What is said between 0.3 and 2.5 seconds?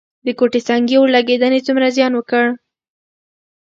کوټه سنګي اورلګیدنې څومره زیان وکړ؟